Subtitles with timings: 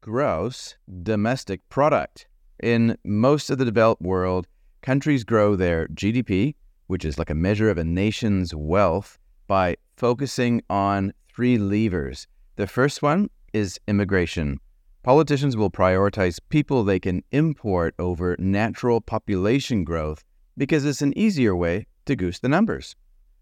[0.00, 2.26] Gross domestic product.
[2.62, 4.46] In most of the developed world,
[4.82, 6.54] countries grow their GDP,
[6.86, 12.26] which is like a measure of a nation's wealth, by focusing on three levers.
[12.56, 14.58] The first one is immigration.
[15.02, 20.24] Politicians will prioritize people they can import over natural population growth
[20.56, 22.96] because it's an easier way to goose the numbers.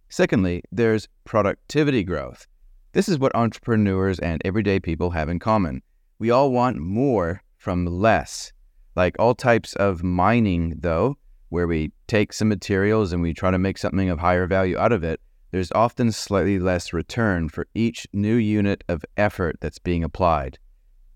[0.09, 2.47] Secondly, there's productivity growth.
[2.95, 5.83] This is what entrepreneurs and everyday people have in common.
[6.21, 8.53] We all want more from less.
[8.95, 11.19] Like all types of mining, though,
[11.49, 14.93] where we take some materials and we try to make something of higher value out
[14.93, 20.05] of it, there's often slightly less return for each new unit of effort that's being
[20.05, 20.61] applied.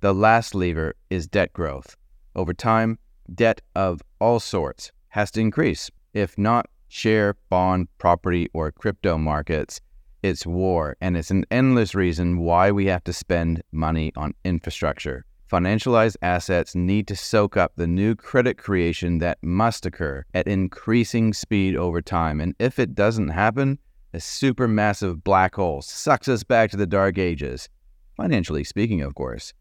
[0.00, 1.96] The last lever is debt growth.
[2.34, 2.98] Over time,
[3.32, 5.92] debt of all sorts has to increase.
[6.12, 9.80] If not share, bond, property, or crypto markets,
[10.22, 15.24] it's war, and it's an endless reason why we have to spend money on infrastructure.
[15.50, 21.32] Financialized assets need to soak up the new credit creation that must occur at increasing
[21.32, 22.40] speed over time.
[22.40, 23.78] And if it doesn't happen,
[24.12, 27.68] a supermassive black hole sucks us back to the dark ages.
[28.16, 29.54] Financially speaking, of course.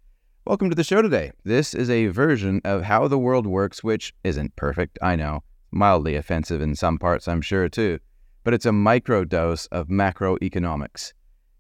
[0.45, 1.31] Welcome to the show today.
[1.45, 5.43] This is a version of how the world works, which isn't perfect, I know.
[5.71, 7.99] Mildly offensive in some parts, I'm sure, too
[8.47, 11.11] but it's a micro dose of macroeconomics.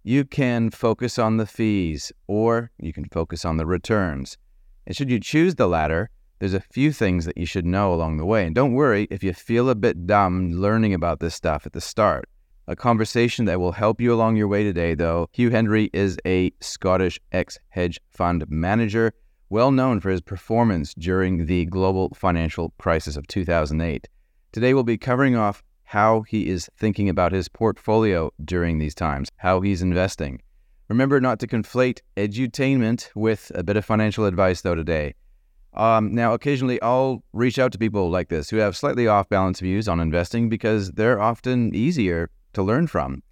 [0.03, 4.37] You can focus on the fees or you can focus on the returns.
[4.85, 8.15] And should you choose the latter, there's a few things that you should know along
[8.15, 8.45] the way.
[8.45, 11.81] And don't worry if you feel a bit dumb learning about this stuff at the
[11.81, 12.29] start.
[12.67, 15.27] A conversation that will help you along your way today, though.
[15.33, 19.11] Hugh Hendry is a Scottish ex hedge fund manager,
[19.49, 24.07] well known for his performance during the global financial crisis of 2008.
[24.53, 29.29] Today, we'll be covering off how he is thinking about his portfolio during these times,
[29.37, 30.41] how he's investing.
[30.89, 35.15] Remember not to conflate edutainment with a bit of financial advice, though, today.
[35.73, 39.61] Um, now, occasionally I'll reach out to people like this who have slightly off balance
[39.61, 43.23] views on investing because they're often easier to learn from.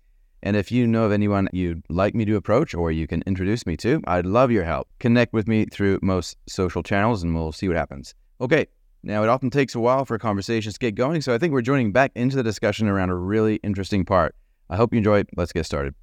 [0.42, 3.66] And if you know of anyone you'd like me to approach or you can introduce
[3.66, 4.88] me to, I'd love your help.
[5.00, 8.16] Connect with me through most social channels and we'll see what happens.
[8.40, 8.68] Okay,
[9.06, 11.62] now, it often takes a while for conversations to get going, so I think we're
[11.62, 14.36] joining back into the discussion around a really interesting part.
[14.68, 15.30] I hope you enjoy it.
[15.38, 15.94] Let's get started.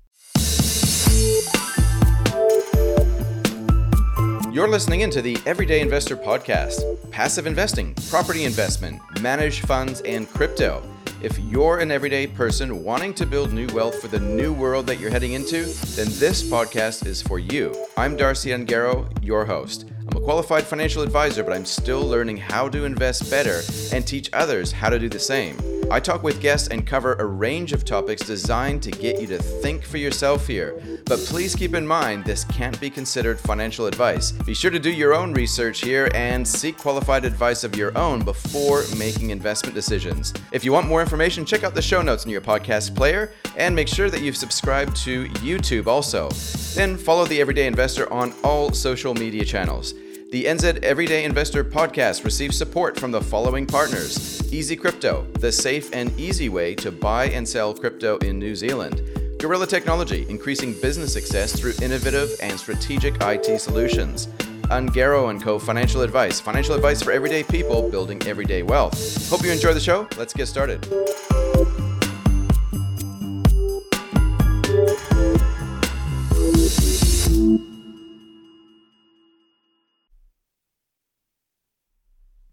[4.53, 10.83] You're listening into the Everyday Investor Podcast passive investing, property investment, managed funds, and crypto.
[11.23, 14.99] If you're an everyday person wanting to build new wealth for the new world that
[14.99, 15.65] you're heading into,
[15.97, 17.75] then this podcast is for you.
[17.97, 19.92] I'm Darcy Ungaro, your host.
[20.09, 24.29] I'm a qualified financial advisor, but I'm still learning how to invest better and teach
[24.33, 25.57] others how to do the same.
[25.93, 29.39] I talk with guests and cover a range of topics designed to get you to
[29.39, 30.83] think for yourself here.
[31.05, 34.33] But please keep in mind this can't be considered financial advice.
[34.33, 38.25] Be sure to do your own research here and seek qualified advice of your own
[38.25, 40.33] before making investment decisions.
[40.51, 43.77] If you want more information, check out the show notes in your podcast player and
[43.77, 46.31] make sure that you've subscribed to YouTube also.
[46.75, 49.93] Then follow the Everyday Investor on all social media channels.
[50.33, 55.95] The NZ Everyday Investor podcast receives support from the following partners Easy Crypto, the safe
[55.95, 59.03] and easy way to buy and sell crypto in New Zealand.
[59.39, 64.29] Gorilla Technology, increasing business success through innovative and strategic IT solutions.
[64.71, 65.59] Ungaro & Co.
[65.59, 69.29] Financial Advice, financial advice for everyday people building everyday wealth.
[69.29, 70.09] Hope you enjoy the show.
[70.17, 70.83] Let's get started.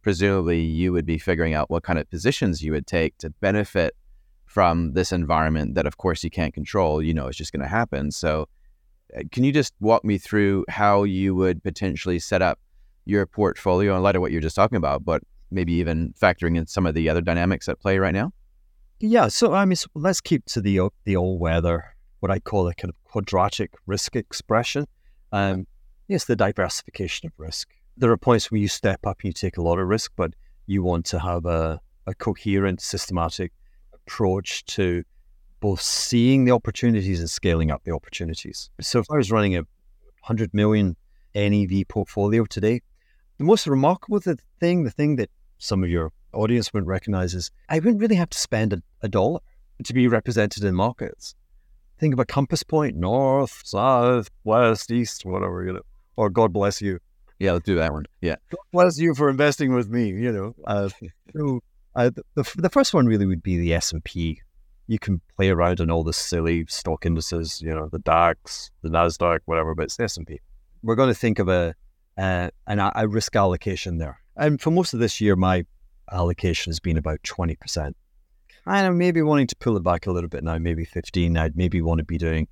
[0.01, 3.95] Presumably you would be figuring out what kind of positions you would take to benefit
[4.45, 7.67] from this environment that of course you can't control you know it's just going to
[7.67, 8.11] happen.
[8.11, 8.47] So
[9.15, 12.59] uh, can you just walk me through how you would potentially set up
[13.05, 15.21] your portfolio in light of what you're just talking about but
[15.51, 18.31] maybe even factoring in some of the other dynamics at play right now?
[18.99, 22.67] Yeah so i mean so let's keep to the the old weather what i call
[22.67, 24.85] a kind of quadratic risk expression.
[25.31, 25.67] Um
[26.07, 29.57] yes the diversification of risk there are points where you step up and you take
[29.57, 30.33] a lot of risk, but
[30.67, 33.51] you want to have a, a coherent, systematic
[33.93, 35.03] approach to
[35.59, 38.69] both seeing the opportunities and scaling up the opportunities.
[38.79, 40.95] So if I was running a 100 million
[41.35, 42.81] NAV portfolio today,
[43.37, 44.21] the most remarkable
[44.59, 48.29] thing, the thing that some of your audience would recognize is I wouldn't really have
[48.29, 49.41] to spend a, a dollar
[49.83, 51.35] to be represented in markets.
[51.99, 55.81] Think of a compass point, north, south, west, east, whatever, you know,
[56.15, 56.99] or God bless you.
[57.39, 58.05] Yeah, let's do that one.
[58.21, 58.35] Yeah.
[58.51, 60.09] God bless you for investing with me.
[60.09, 60.89] You know, uh,
[61.35, 61.61] so
[61.95, 64.41] uh, the the first one really would be the S and P
[64.89, 68.89] you can play around in all the silly stock indices, you know, the DAX, the
[68.89, 70.39] Nasdaq, whatever, but it's the S and P.
[70.81, 71.75] We're going to think of a
[72.17, 74.19] uh, an a risk allocation there.
[74.35, 75.63] And for most of this year, my
[76.11, 77.95] allocation has been about twenty percent.
[78.65, 81.37] Kind of maybe wanting to pull it back a little bit now, maybe fifteen.
[81.37, 82.47] I'd maybe want to be doing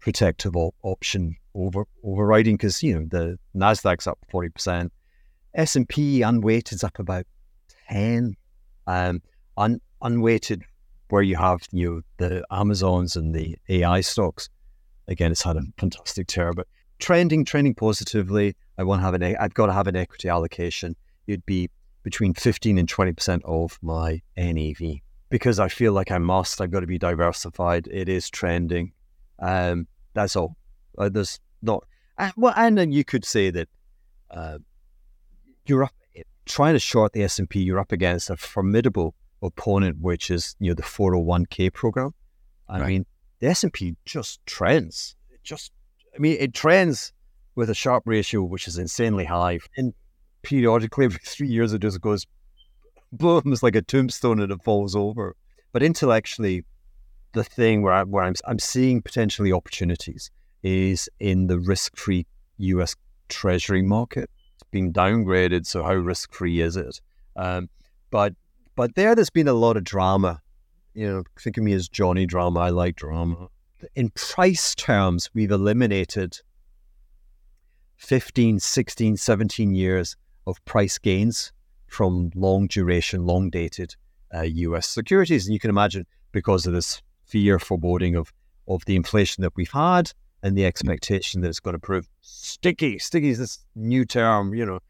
[0.00, 4.92] protective option over overriding because you know the Nasdaq's up forty percent,
[5.54, 7.26] S and P unweighted is up about
[7.88, 8.36] ten.
[8.86, 9.22] Um,
[9.56, 10.64] un, unweighted
[11.10, 14.48] where you have you know, the Amazons and the AI stocks.
[15.08, 16.66] Again, it's had a fantastic tear, but
[16.98, 18.56] trending, trending positively.
[18.78, 19.22] I want to have an.
[19.22, 20.96] I've got to have an equity allocation.
[21.26, 21.68] It'd be
[22.02, 26.60] between fifteen and twenty percent of my NAV because I feel like I must.
[26.60, 27.88] I've got to be diversified.
[27.90, 28.92] It is trending.
[29.40, 30.56] Um, that's all.
[30.98, 31.84] Uh, there's not.
[32.18, 33.68] Uh, well, and then you could say that
[34.30, 34.58] uh,
[35.66, 35.94] you're up
[36.46, 37.60] trying to short the S and P.
[37.60, 42.12] You're up against a formidable opponent, which is you know the 401k program.
[42.68, 42.88] I right.
[42.88, 43.06] mean,
[43.40, 45.16] the S and P just trends.
[45.30, 45.72] It just,
[46.14, 47.12] I mean, it trends
[47.54, 49.92] with a Sharpe ratio which is insanely high, and
[50.42, 52.26] periodically every three years it just goes
[53.12, 53.42] boom.
[53.46, 55.36] It's like a tombstone and it falls over.
[55.72, 56.64] But intellectually,
[57.32, 60.30] the thing where, I, where I'm, I'm seeing potentially opportunities
[60.62, 62.26] is in the risk-free
[62.58, 62.96] U.S.
[63.28, 64.30] Treasury market.
[64.54, 67.00] It's been downgraded, so how risk-free is it?
[67.36, 67.68] Um,
[68.10, 68.34] but
[68.76, 70.40] but there, there's been a lot of drama.
[70.94, 72.60] You know, think of me as Johnny Drama.
[72.60, 73.48] I like drama.
[73.94, 76.38] In price terms, we've eliminated
[77.98, 80.16] 15, 16, 17 years
[80.46, 81.52] of price gains
[81.86, 83.94] from long duration, long dated
[84.34, 85.46] uh, US securities.
[85.46, 88.32] And you can imagine because of this fear, foreboding of,
[88.68, 90.12] of the inflation that we've had
[90.42, 92.98] and the expectation that it's going to prove sticky.
[92.98, 94.80] Sticky is this new term, you know.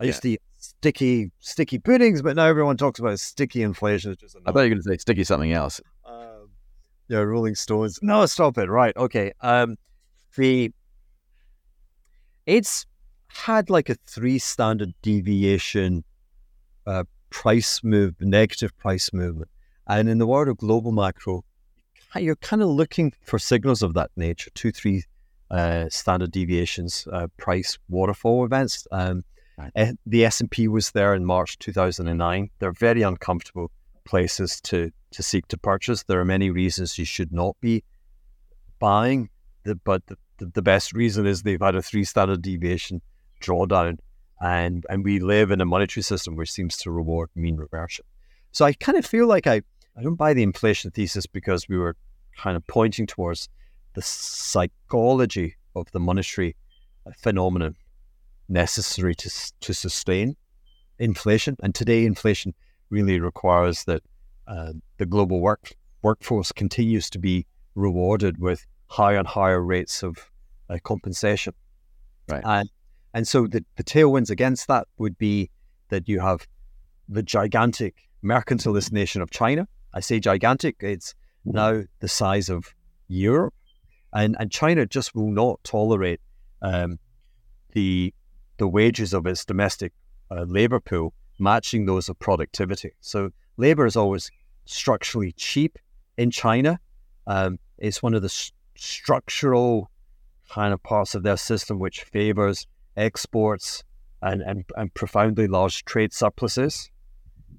[0.00, 4.12] I used to eat sticky, sticky puddings, but now everyone talks about sticky inflation.
[4.12, 5.80] It's just I thought you were going to say sticky something else.
[6.04, 6.50] Um,
[7.08, 8.00] yeah, Rolling Stones.
[8.02, 8.68] No, stop it.
[8.68, 8.96] Right.
[8.96, 9.32] Okay.
[9.40, 9.76] Um,
[10.36, 10.72] the
[12.46, 12.86] it's
[13.28, 16.04] had like a three standard deviation
[16.86, 19.50] uh, price move, negative price movement.
[19.86, 21.44] And in the world of global macro,
[22.20, 25.04] you're kind of looking for signals of that nature, two, three
[25.50, 28.86] uh, standard deviations, uh, price waterfall events.
[28.92, 29.24] Um,
[29.58, 29.70] right.
[29.74, 32.50] Eh, the S&P was there in March 2009.
[32.58, 33.70] They're very uncomfortable
[34.04, 36.02] places to, to seek to purchase.
[36.04, 37.84] There are many reasons you should not be
[38.78, 39.28] buying,
[39.84, 43.00] but the, the, the best reason is they've had a three standard deviation
[43.40, 43.98] drawdown
[44.40, 48.04] and and we live in a monetary system which seems to reward mean reversion.
[48.52, 49.62] So I kind of feel like I
[49.96, 51.96] I don't buy the inflation thesis because we were
[52.36, 53.48] kind of pointing towards
[53.94, 56.56] the psychology of the monetary
[57.16, 57.76] phenomenon
[58.48, 59.30] necessary to
[59.60, 60.36] to sustain
[60.98, 61.56] inflation.
[61.62, 62.54] And today, inflation
[62.90, 64.02] really requires that
[64.46, 70.30] uh, the global work workforce continues to be rewarded with higher and higher rates of
[70.68, 71.54] uh, compensation.
[72.28, 72.42] Right.
[72.44, 72.70] And
[73.14, 75.50] and so the, the tailwinds against that would be
[75.88, 76.46] that you have
[77.08, 77.94] the gigantic
[78.24, 79.68] mercantilist nation of China.
[79.94, 81.14] I say gigantic, it's
[81.44, 82.74] now the size of
[83.08, 83.54] Europe.
[84.12, 86.20] And, and China just will not tolerate
[86.60, 86.98] um,
[87.72, 88.12] the,
[88.58, 89.92] the wages of its domestic
[90.30, 92.90] uh, labor pool matching those of productivity.
[93.00, 94.30] So labor is always
[94.66, 95.78] structurally cheap
[96.16, 96.80] in China.
[97.26, 99.90] Um, it's one of the s- structural
[100.50, 102.66] kind of parts of their system which favors
[102.96, 103.82] exports,
[104.22, 106.90] and, and, and profoundly large trade surpluses.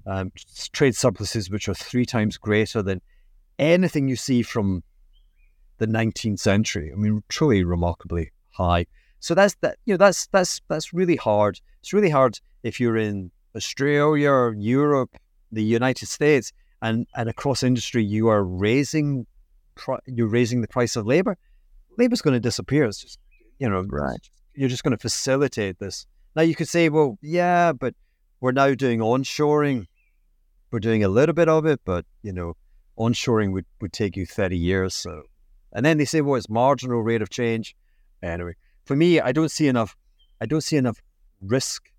[0.06, 0.30] Um,
[0.72, 3.00] trade surpluses which are three times greater than
[3.58, 4.84] anything you see from
[5.78, 6.92] the 19th century.
[6.92, 8.86] I mean, truly remarkably high.
[9.18, 9.78] So that's that.
[9.84, 11.60] You know, that's that's that's really hard.
[11.80, 15.16] It's really hard if you're in Australia, Europe,
[15.50, 19.26] the United States, and and across industry you are raising,
[20.06, 21.36] you're raising the price of labor.
[21.98, 22.84] Labor's going to disappear.
[22.84, 23.18] It's just
[23.58, 24.20] you know, right
[24.56, 26.06] you're just going to facilitate this.
[26.34, 27.94] Now you could say, well, yeah, but
[28.40, 29.86] we're now doing onshoring.
[30.76, 32.54] We're doing a little bit of it, but you know,
[32.98, 34.92] onshoring would, would take you 30 years.
[34.92, 35.22] So,
[35.72, 37.74] and then they say, well, it's marginal rate of change.
[38.22, 39.96] Anyway, for me, I don't see enough.
[40.38, 41.00] I don't see enough
[41.40, 41.90] risk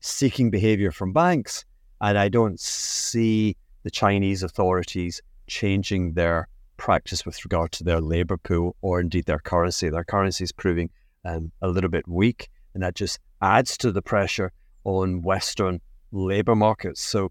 [0.00, 1.64] seeking behavior from banks,
[2.00, 8.36] and I don't see the Chinese authorities changing their practice with regard to their labor
[8.36, 9.90] pool or indeed their currency.
[9.90, 10.90] Their currency is proving
[11.24, 14.50] um, a little bit weak, and that just adds to the pressure
[14.82, 17.00] on Western labor markets.
[17.00, 17.30] So,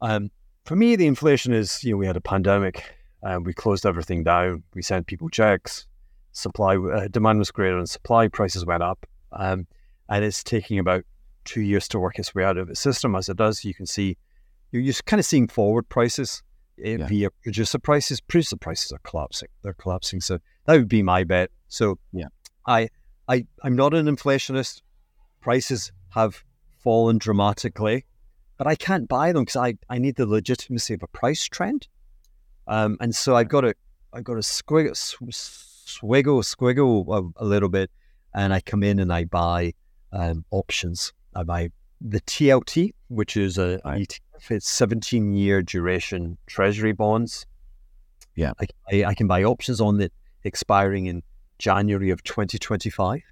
[0.00, 0.30] um,
[0.64, 4.24] for me, the inflation is you know we had a pandemic, and we closed everything
[4.24, 4.62] down.
[4.74, 5.86] We sent people checks.
[6.32, 8.28] Supply uh, demand was greater than supply.
[8.28, 9.66] Prices went up, um,
[10.08, 11.04] and it's taking about
[11.44, 13.14] two years to work its way out of the system.
[13.14, 14.16] As it does, you can see
[14.72, 16.42] you're just kind of seeing forward prices
[16.76, 17.06] Yeah.
[17.06, 18.20] via producer prices.
[18.20, 19.48] Producer prices are collapsing.
[19.62, 20.20] They're collapsing.
[20.20, 21.50] So that would be my bet.
[21.68, 22.26] So Yeah.
[22.66, 22.88] I,
[23.28, 24.82] I, I'm not an inflationist.
[25.40, 26.42] Prices have
[26.82, 28.04] fallen dramatically,
[28.56, 31.88] but I can't buy them because I, I need the legitimacy of a price trend.
[32.66, 33.74] Um, and so I've got to,
[34.12, 37.06] I've got to squiggle, sw- swiggle, squiggle
[37.38, 37.90] a, a little bit,
[38.34, 39.72] and I come in and I buy
[40.12, 41.12] um, options.
[41.34, 41.70] I buy
[42.00, 44.08] the TLT, which is a Right.
[44.08, 44.50] ETF.
[44.50, 47.46] It's 17 year duration treasury bonds.
[48.34, 48.52] Yeah.
[48.60, 50.12] I, I, I can buy options on it
[50.44, 51.22] expiring in
[51.58, 53.22] January of 2025.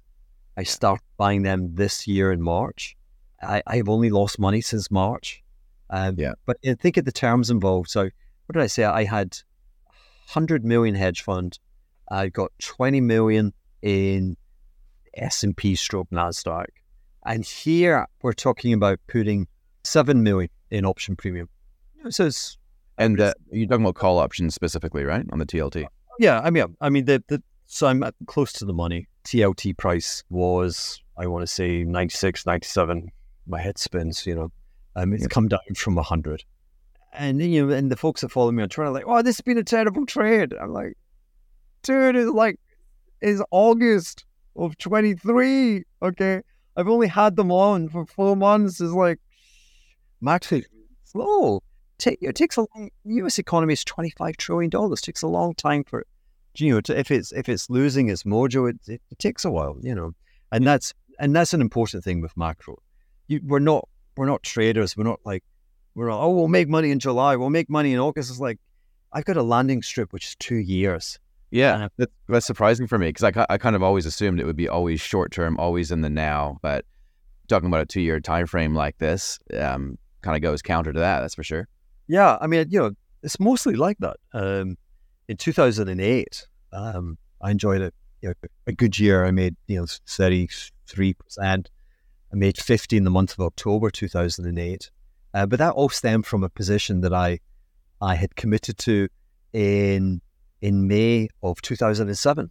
[0.57, 2.95] I start buying them this year in March.
[3.41, 5.43] I, I've only lost money since March.
[5.89, 6.33] Um, Yeah.
[6.45, 7.89] But I think of the terms involved.
[7.89, 8.83] So what did I say?
[8.83, 9.37] I had
[10.33, 11.59] 100 million hedge fund.
[12.09, 14.37] I got 20 million in
[15.15, 16.65] S&P stroke NASDAQ.
[17.25, 19.47] And here we're talking about putting
[19.83, 21.49] 7 million in option premium.
[22.09, 22.57] So it's,
[22.97, 25.25] And uh, you're talking about call options specifically, right?
[25.31, 25.87] On the TLT.
[26.19, 29.07] yeah, I mean, I mean, the, the, so I'm at close to the money.
[29.25, 33.11] TLT price was, I want to say 96, 97.
[33.47, 34.51] My head spins, you know.
[34.95, 35.27] Um, it's Yeah.
[35.29, 36.43] come down from 100.
[37.13, 39.37] And, you know, and the folks that follow me on Twitter are like, oh, this
[39.37, 40.53] has been a terrible trade.
[40.53, 40.97] I'm like,
[41.83, 42.59] dude, it's like,
[43.21, 44.25] it's August
[44.55, 45.83] of 23.
[46.01, 46.41] Okay.
[46.75, 48.81] I've only had them on for four months.
[48.81, 49.19] It's like,
[50.21, 50.51] Max,
[51.03, 51.61] slow.
[51.97, 54.69] Take, it takes a long, US economy is $25 trillion.
[54.73, 56.05] It takes a long time for,
[56.55, 59.77] you know, if it's, if it's losing its mojo, it, it, it takes a while,
[59.81, 60.11] you know,
[60.51, 62.77] and that's, and that's an important thing with macro.
[63.27, 64.95] You, we're not, we're not traders.
[64.95, 65.43] We're not like,
[65.95, 67.35] we're all, oh, we'll make money in July.
[67.35, 68.29] We'll make money in August.
[68.29, 68.59] It's like,
[69.13, 71.19] I've got a landing strip, which is two years.
[71.51, 74.45] Yeah, Uh, that, that's surprising for me because I, I kind of always assumed it
[74.45, 76.57] would be always short term, always in the now.
[76.61, 76.85] But
[77.47, 80.99] talking about a two year time frame like this um, kind of goes counter to
[80.99, 81.21] that.
[81.21, 81.67] That's for sure.
[82.07, 82.91] Yeah, I mean, you know,
[83.23, 84.17] it's mostly like that.
[84.33, 84.77] Um,
[85.27, 87.91] in 2008, um, I enjoyed a,
[88.21, 89.25] you know, a good year.
[89.25, 90.71] I made, you know, 33%.
[92.31, 94.91] I made 50 in the month of October 2008.
[95.33, 97.39] Uh, but that all stemmed from a position that I
[98.01, 99.07] I had committed to
[99.53, 100.21] in
[100.61, 102.49] in May of 2007.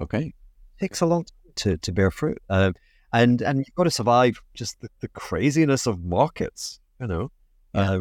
[0.00, 0.32] Okay.
[0.80, 2.38] takes a long time to, to bear fruit.
[2.48, 2.74] Um,
[3.12, 6.80] and and you've got to survive just the, the craziness of markets.
[7.00, 7.32] You know,
[7.74, 8.00] uh,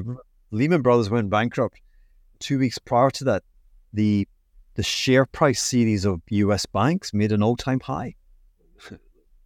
[0.52, 1.82] Lehman Brothers went bankrupt
[2.40, 3.44] two weeks prior to that.
[3.94, 4.28] The
[4.76, 6.66] the share price series of U.S.
[6.66, 8.16] banks made an all time high.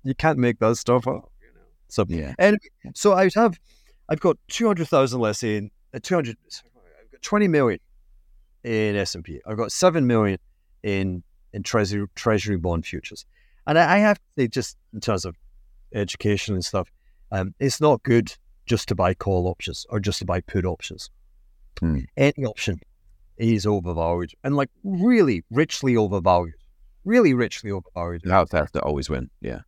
[0.06, 1.30] You can't make that stuff up.
[1.42, 1.62] You know.
[1.90, 2.34] So Yeah.
[2.40, 2.58] and
[2.94, 3.60] so I have,
[4.08, 6.38] I've got two hundred thousand less in uh, two hundred.
[6.48, 7.80] I've got twenty million
[8.64, 9.42] in S and P.
[9.46, 10.40] I've got seven million
[10.84, 13.26] in in treasury treasury bond futures,
[13.68, 15.36] and I, I have to say, just in terms of
[15.94, 16.90] education and stuff,
[17.32, 18.34] um, it's not good
[18.66, 21.10] just to buy call options or just to buy put options.
[21.80, 22.00] Hmm.
[22.18, 22.80] Any option
[23.38, 26.56] is overvalued and like really richly overvalued,
[27.04, 28.26] really richly overvalued.
[28.30, 29.30] House has to always win.
[29.42, 29.60] Yeah.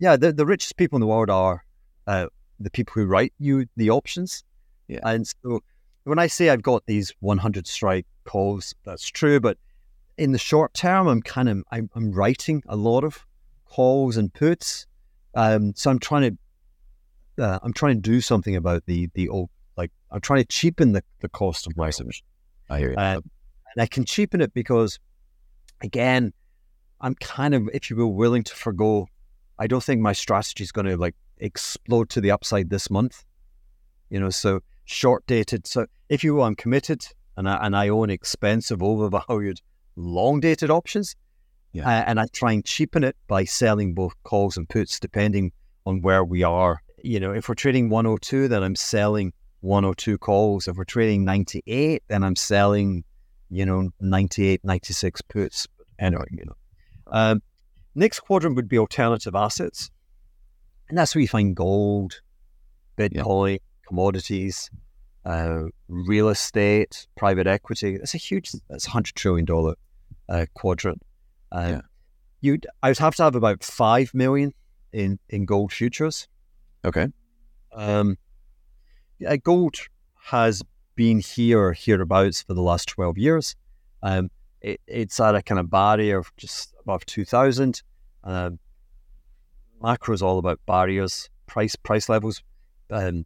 [0.00, 1.64] Yeah, the, the richest people in the world are
[2.06, 2.26] uh,
[2.58, 4.42] the people who write you the options.
[4.88, 5.00] Yeah.
[5.04, 5.60] And so
[6.04, 9.38] when I say I've got these 100 strike calls, that's true.
[9.38, 9.58] But
[10.18, 13.24] in the short term, I'm kind of I'm, I'm writing a lot of
[13.66, 14.86] calls and puts.
[15.34, 16.36] Um, so I'm trying
[17.36, 20.48] to uh, I'm trying to do something about the the old like I'm trying to
[20.48, 22.26] cheapen the, the cost of my submission.
[22.68, 22.96] I hear you.
[22.96, 23.20] Uh,
[23.74, 24.98] and I can cheapen it because,
[25.82, 26.32] again,
[27.00, 29.06] I'm kind of, if you will, willing to forego.
[29.60, 33.24] I don't think my strategy is going to like explode to the upside this month.
[34.08, 35.66] You know, so short dated.
[35.66, 39.60] So if you will, I'm committed, and I and I own expensive, overvalued,
[39.96, 41.14] long dated options.
[41.72, 41.86] Yeah.
[41.86, 45.52] Uh, and I try and cheapen it by selling both calls and puts, depending
[45.86, 46.82] on where we are.
[47.04, 50.66] You know, if we're trading 102, then I'm selling 102 calls.
[50.66, 53.04] If we're trading 98, then I'm selling,
[53.50, 55.68] you know, 98, 96 puts.
[55.98, 56.56] Anyway, you know.
[57.06, 57.42] Um,
[57.94, 59.90] next quadrant would be alternative assets.
[60.88, 62.20] And that's where you find gold,
[62.98, 64.70] Bitcoin, commodities,
[65.24, 67.96] uh, real estate, private equity.
[67.98, 69.46] That's a huge, that's a $100 trillion
[70.28, 71.02] uh, quadrant.
[71.52, 71.80] Uh, Yeah.
[72.42, 74.54] You'd, I would have to have about 5 million
[74.92, 76.26] in, in gold futures.
[76.84, 77.08] okay.
[77.72, 78.16] Um,
[79.18, 79.76] yeah, gold
[80.24, 80.62] has
[80.96, 83.54] been here or hereabouts for the last 12 years.
[84.02, 87.82] Um, it, it's at a kind of barrier of just above 2000.
[88.24, 88.58] Um,
[89.82, 92.42] macro is all about barriers, price price levels,
[92.90, 93.24] um,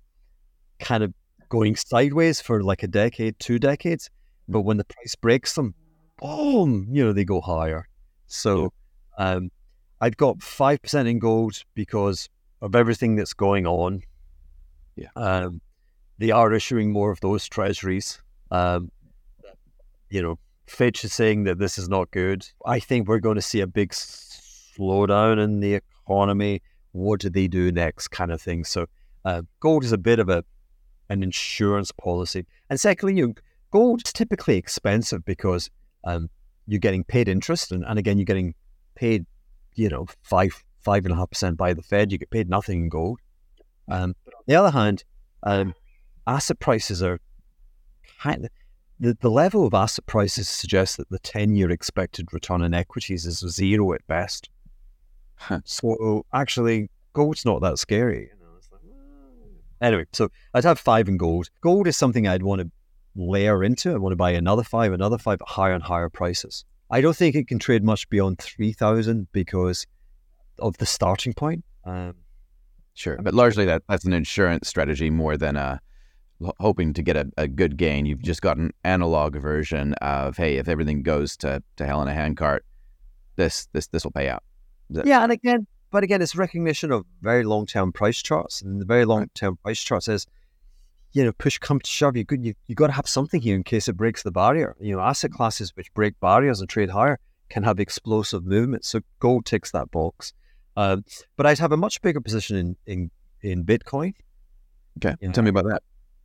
[0.78, 1.12] kind of
[1.48, 4.10] going sideways for like a decade, two decades.
[4.48, 5.74] But when the price breaks them,
[6.20, 7.88] boom, you know, they go higher.
[8.26, 8.72] So
[9.18, 9.50] um,
[10.00, 12.28] I've got 5% in gold because
[12.60, 14.02] of everything that's going on.
[14.96, 15.08] Yeah.
[15.16, 15.60] Um,
[16.18, 18.22] they are issuing more of those treasuries.
[18.50, 18.90] Um,
[20.10, 22.46] you know, Fitch is saying that this is not good.
[22.64, 26.62] I think we're going to see a big slowdown in the economy.
[26.92, 28.64] What do they do next, kind of thing.
[28.64, 28.86] So,
[29.24, 30.44] uh, gold is a bit of a
[31.10, 32.46] an insurance policy.
[32.70, 33.34] And secondly, you
[33.70, 35.70] gold is typically expensive because
[36.04, 36.30] um,
[36.66, 38.54] you're getting paid interest, and, and again, you're getting
[38.94, 39.26] paid,
[39.74, 42.12] you know, five five and a half percent by the Fed.
[42.12, 43.20] You get paid nothing in gold.
[43.88, 45.04] Um, but on the other hand,
[45.42, 45.74] um,
[46.26, 47.20] asset prices are
[48.20, 48.50] kind of
[49.00, 53.26] the, the level of asset prices suggests that the 10 year expected return on equities
[53.26, 54.48] is zero at best.
[55.36, 55.60] Huh.
[55.64, 58.30] So actually, gold's not that scary.
[58.32, 58.52] You know?
[58.72, 58.80] like,
[59.80, 61.50] Anyway, so I'd have five in gold.
[61.60, 62.70] Gold is something I'd want to
[63.16, 63.92] layer into.
[63.92, 66.64] I want to buy another five, another five at higher and higher prices.
[66.90, 69.86] I don't think it can trade much beyond 3,000 because
[70.58, 71.64] of the starting point.
[71.84, 72.14] Um,
[72.94, 73.18] sure.
[73.20, 75.80] But largely that, that's an insurance strategy more than a
[76.60, 78.06] hoping to get a, a good gain.
[78.06, 82.08] You've just got an analog version of, hey, if everything goes to, to hell in
[82.08, 82.64] a handcart,
[83.36, 84.42] this this this will pay out.
[84.90, 88.80] That- yeah, and again, but again, it's recognition of very long term price charts, and
[88.80, 90.26] the very long term price chart says,
[91.12, 93.54] you know, push come to shove, you good you you got to have something here
[93.54, 94.76] in case it breaks the barrier.
[94.80, 98.88] You know, asset classes which break barriers and trade higher can have explosive movements.
[98.88, 100.32] So gold ticks that box.
[100.76, 101.04] Um,
[101.36, 103.10] but I'd have a much bigger position in in
[103.42, 104.14] in Bitcoin.
[104.98, 105.82] Okay, you know, tell me about that.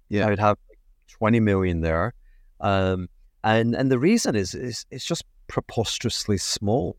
[0.09, 2.13] Yeah, I would have like 20 million there.
[2.59, 3.07] Um,
[3.43, 6.97] and and the reason is is it's just preposterously small.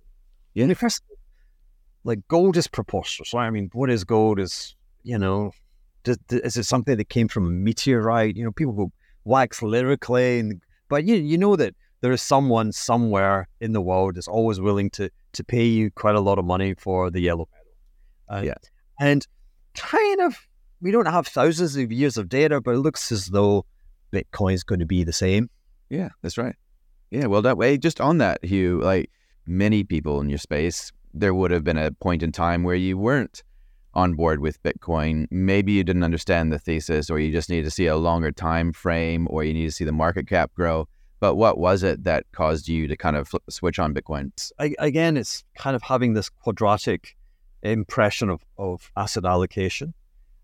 [0.54, 0.64] Yeah.
[0.64, 1.02] And first,
[2.04, 3.34] like gold is preposterous.
[3.34, 4.40] I mean, what is gold?
[4.40, 5.52] Is you know,
[6.04, 8.36] does, is it something that came from a meteorite?
[8.36, 8.92] You know, people will
[9.24, 14.16] wax lyrically, and, but you you know that there is someone somewhere in the world
[14.16, 17.48] that's always willing to to pay you quite a lot of money for the yellow
[18.28, 18.40] metal.
[18.40, 18.54] Uh, yeah,
[18.98, 19.26] and
[19.74, 20.36] kind of
[20.80, 23.64] we don't have thousands of years of data, but it looks as though
[24.12, 25.50] Bitcoin is going to be the same.
[25.88, 26.56] Yeah, that's right.
[27.10, 29.10] Yeah, well, that way, just on that, Hugh, like
[29.46, 32.96] many people in your space, there would have been a point in time where you
[32.96, 33.42] weren't
[33.94, 35.26] on board with Bitcoin.
[35.30, 38.72] Maybe you didn't understand the thesis, or you just need to see a longer time
[38.72, 40.88] frame, or you need to see the market cap grow.
[41.18, 44.30] But what was it that caused you to kind of flip switch on Bitcoin?
[44.58, 47.16] I, again, it's kind of having this quadratic
[47.62, 49.92] impression of, of asset allocation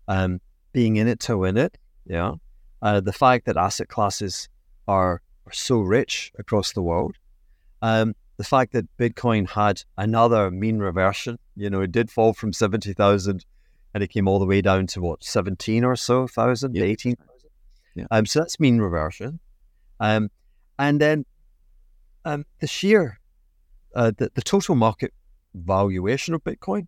[0.07, 0.39] um,
[0.73, 1.77] being in it to win it.
[2.05, 2.33] Yeah.
[2.81, 4.49] Uh, the fact that asset classes
[4.87, 7.15] are, are so rich across the world.
[7.81, 11.39] Um, the fact that Bitcoin had another mean reversion.
[11.55, 13.45] You know, it did fall from 70,000
[13.93, 16.83] and it came all the way down to what, 17 or so thousand, yeah.
[16.83, 17.49] 18,000.
[17.95, 18.05] Yeah.
[18.11, 19.39] Um, so that's mean reversion.
[19.99, 20.29] Um,
[20.77, 21.25] and then
[22.25, 23.19] um, the sheer,
[23.95, 25.13] uh, the, the total market
[25.55, 26.85] valuation of Bitcoin,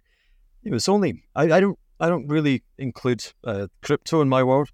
[0.63, 4.69] it was only, I, I don't I don't really include uh, crypto in my world.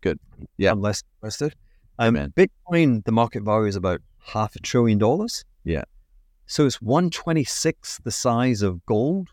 [0.00, 0.18] Good.
[0.56, 0.72] Yeah.
[0.72, 1.54] I'm less interested.
[1.98, 5.44] Um, Bitcoin, the market value is about half a trillion dollars.
[5.64, 5.84] Yeah.
[6.46, 9.28] So it's 126 the size of gold.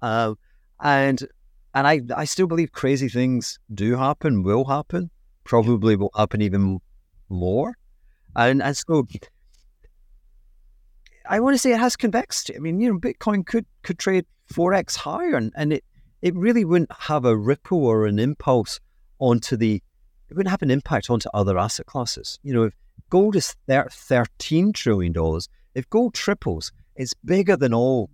[0.00, 0.34] Uh,
[0.80, 1.26] and
[1.74, 5.10] and I, I still believe crazy things do happen, will happen,
[5.44, 6.80] probably will happen even
[7.28, 7.76] more.
[8.36, 9.06] And, and so
[11.28, 12.56] I want to say it has convexity.
[12.56, 15.84] I mean, you know, Bitcoin could could trade 4x higher and, and it
[16.22, 18.80] it really wouldn't have a ripple or an impulse
[19.18, 19.82] onto the,
[20.28, 22.38] it wouldn't have an impact onto other asset classes.
[22.42, 22.74] You know, if
[23.10, 25.14] gold is $13 trillion,
[25.74, 28.10] if gold triples, it's bigger than all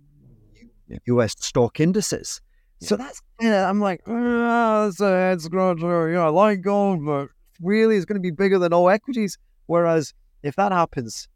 [1.05, 2.41] US stock indices.
[2.79, 2.89] Yeah.
[2.89, 6.09] So that's, you know, I'm like, oh, it's a head scratcher.
[6.09, 7.29] You know, I like gold, but
[7.61, 9.37] really it's going to be bigger than all equities.
[9.65, 10.13] Whereas
[10.43, 11.27] if that happens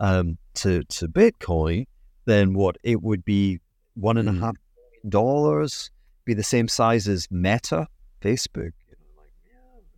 [0.00, 1.86] um, to, to Bitcoin,
[2.26, 2.76] then what?
[2.82, 3.60] It would be
[3.94, 4.40] one and a mm.
[4.40, 4.56] half
[5.08, 5.90] dollars
[6.28, 7.88] be the same size as Meta,
[8.22, 8.72] Facebook.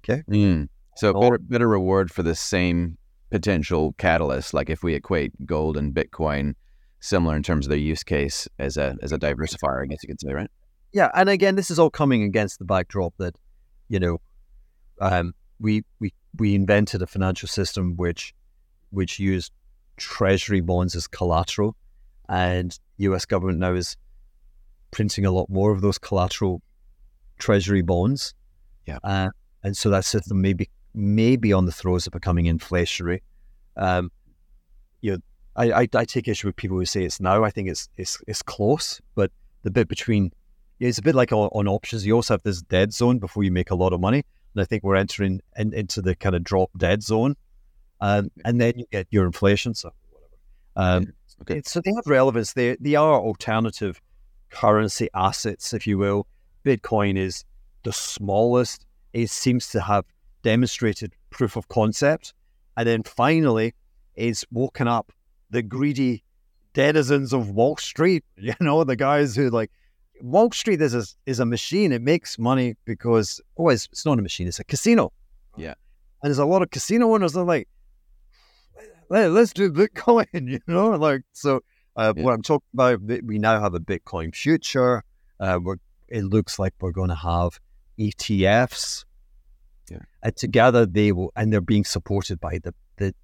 [0.02, 0.22] Okay.
[0.30, 0.68] Mm.
[0.96, 2.96] So better, better reward for the same
[3.30, 4.54] potential catalyst.
[4.54, 6.54] Like if we equate gold and Bitcoin,
[7.00, 10.08] similar in terms of their use case as a as a diversifier, I guess you
[10.08, 10.50] could say, right?
[10.92, 13.36] Yeah, and again, this is all coming against the backdrop that,
[13.88, 14.18] you know,
[15.00, 18.34] um, we we we invented a financial system which
[18.90, 19.52] which used
[19.96, 21.76] treasury bonds as collateral,
[22.28, 23.24] and U.S.
[23.26, 23.96] government now is
[24.90, 26.62] printing a lot more of those collateral
[27.38, 28.34] treasury bonds.
[28.86, 28.98] Yeah.
[29.02, 29.30] Uh,
[29.62, 33.20] and so that system may be, may be on the throes of becoming inflationary.
[33.76, 34.10] Um,
[35.00, 35.18] you know,
[35.56, 37.44] I, I, I, take issue with people who say it's now.
[37.44, 39.30] I think it's it's it's close, but
[39.62, 40.32] the bit between
[40.78, 42.06] it's a bit like on, on options.
[42.06, 44.24] You also have this dead zone before you make a lot of money,
[44.54, 47.36] and I think we're entering in, into the kind of drop dead zone,
[48.00, 49.74] um, and then you get your inflation.
[49.74, 50.96] So whatever.
[50.96, 51.62] Um, okay.
[51.64, 52.52] So they have relevance.
[52.52, 54.00] They they are alternative
[54.50, 56.26] currency assets, if you will.
[56.64, 57.44] Bitcoin is
[57.84, 58.86] the smallest.
[59.12, 60.04] It seems to have
[60.42, 62.34] demonstrated proof of concept.
[62.76, 63.74] And then finally,
[64.16, 65.12] is woken up
[65.50, 66.22] the greedy
[66.74, 68.24] denizens of Wall Street.
[68.36, 69.70] You know, the guys who like
[70.22, 71.92] Wall Street is a, is a machine.
[71.92, 75.12] It makes money because oh, it's, it's not a machine; it's a casino.
[75.56, 75.74] Yeah.
[76.22, 77.68] and there's a lot of casino owners that are like,
[79.08, 80.26] Let, us do Bitcoin.
[80.32, 81.60] You know, like so.
[82.00, 82.22] Uh, Yeah.
[82.24, 85.04] What I'm talking about, we now have a Bitcoin future.
[85.38, 85.76] Uh, we're,
[86.08, 87.60] it looks like we're going to have
[87.98, 89.04] ETFs.
[89.90, 89.98] Yeah.
[90.22, 93.14] And together they will, and they're being supported by the, the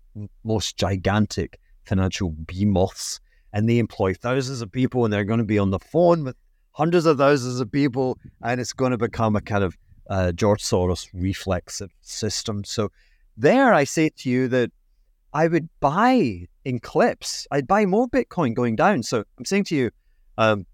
[0.45, 3.21] most gigantic financial behemoths.
[3.53, 6.37] And they employ thousands of people, and they're going to be on the phone with
[6.73, 9.75] hundreds of thousands of people, and it's going to become a kind of
[10.11, 12.65] uh, George Soros reflexive system.
[12.65, 12.91] So,
[13.39, 14.71] there I say to you that
[15.37, 17.47] I would buy in clips.
[17.51, 19.03] I'd buy more Bitcoin going down.
[19.03, 19.91] So I'm saying to you,
[20.39, 20.65] um,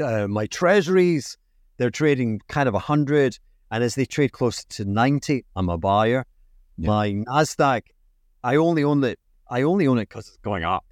[0.00, 1.36] uh, my treasuries,
[1.76, 3.36] they're trading kind of 100.
[3.72, 6.24] And as they trade closer to 90, I'm a buyer.
[6.78, 6.86] Yeah.
[6.86, 7.82] My NASDAQ,
[8.44, 9.18] I only own it.
[9.50, 10.84] I only own it because it's going up.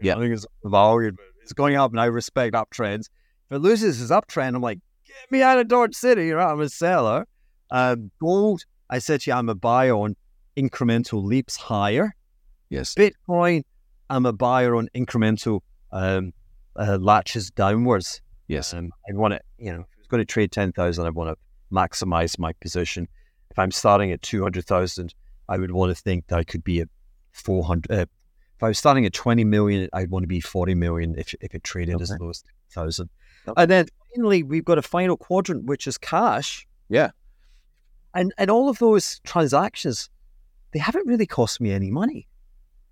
[0.00, 0.14] You Yeah.
[0.14, 3.10] know, I think it's valued, but it's going up and I respect uptrends.
[3.48, 6.32] If it loses its uptrend, I'm like, get me out of Dodge City.
[6.32, 6.50] Right?
[6.50, 7.28] I'm a seller.
[7.70, 10.16] Um, gold, I said to you, I'm a buyer on
[10.56, 12.14] incremental leaps higher.
[12.68, 12.94] Yes.
[12.94, 13.62] Bitcoin,
[14.10, 15.60] I'm a buyer on incremental
[15.92, 16.32] um,
[16.76, 18.20] uh, latches downwards.
[18.48, 18.74] Yes.
[18.74, 21.30] Um, I want to, you know, if I was going to trade 10,000, I want
[21.30, 21.36] to
[21.74, 23.08] maximize my position.
[23.50, 25.14] If I'm starting at 200,000,
[25.48, 26.88] I would want to think that I could be at
[27.32, 27.90] 400.
[27.90, 27.94] Uh,
[28.56, 31.54] if I was starting at 20 million, I'd want to be 40 million if, if
[31.54, 32.22] it traded as Okay.
[32.22, 32.42] low as
[32.74, 33.08] 1,000.
[33.48, 33.62] Okay.
[33.62, 36.66] And then finally, we've got a final quadrant, which is cash.
[36.88, 37.10] Yeah.
[38.14, 40.08] And, and all of those transactions,
[40.76, 42.28] they haven't really cost me any money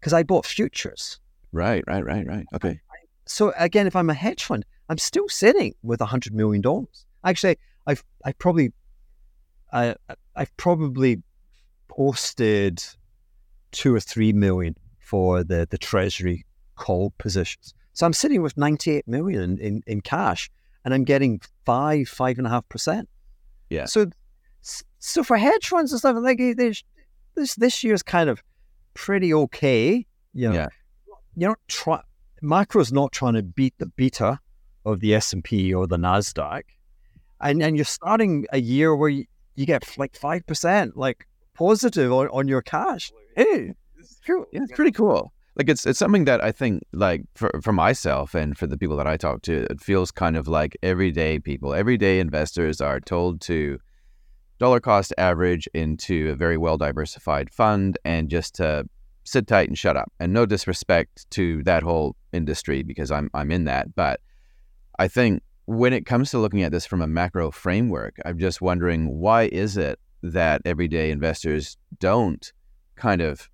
[0.01, 1.21] because I bought futures.
[1.53, 1.85] Right.
[1.87, 2.03] Right.
[2.03, 2.27] Right.
[2.27, 2.47] Right.
[2.55, 2.81] Okay.
[3.27, 7.05] So again, if I'm a hedge fund, I'm still sitting with a hundred million dollars.
[7.25, 8.73] Actually, I've I probably
[9.71, 9.97] I
[10.35, 11.23] I've probably
[11.89, 12.83] posted
[13.73, 17.75] two or three million for the the treasury call positions.
[17.93, 20.51] So I'm sitting with 98 million in, in, in cash
[20.87, 23.11] and I'm getting five, five and a half percent.
[23.69, 23.85] Yeah.
[23.85, 24.07] So
[24.63, 26.83] so for hedge funds and stuff like this
[27.35, 28.43] this this year's kind of
[28.95, 30.07] pretty okay.
[30.33, 30.69] You know, Yeah.
[31.37, 32.01] you're not try
[32.43, 34.39] macro's not trying to beat the beta
[34.85, 36.63] of the S and P or the Nasdaq,
[37.41, 42.13] and and you're starting a year where you, you get like five percent like positive
[42.13, 43.11] on, on your cash.
[43.37, 44.47] Hey, it's true.
[44.53, 45.33] Yeah, it's pretty cool.
[45.57, 48.97] Like it's it's something that I think like for for myself and for the people
[48.97, 53.41] that I talk to, it feels kind of like everyday people, everyday investors are told
[53.43, 53.79] to
[54.59, 58.89] dollar cost average into a very well diversified fund and just to
[59.25, 60.13] sit tight and shut up.
[60.21, 64.21] And no disrespect to that whole industry because I'm I'm in that, but
[64.99, 68.61] I think when it comes to looking at this from a macro framework, I'm just
[68.61, 72.53] wondering why is it that everyday investors don't
[72.97, 73.49] kind of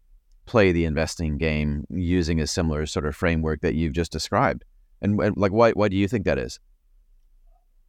[0.46, 4.64] play the investing game using a similar sort of framework that you've just described?
[5.00, 6.58] And, and like, why why do you think that is?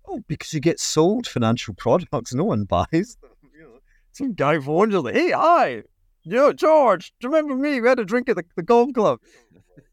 [0.07, 3.31] Oh, because you get sold financial products, no one buys them.
[3.53, 3.79] You know,
[4.11, 5.83] some guy phones you like, "Hey, hi,
[6.23, 7.79] yo, George, do you remember me?
[7.79, 9.19] We had a drink at the, the golf club."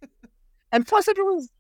[0.73, 1.51] and plus, everyone's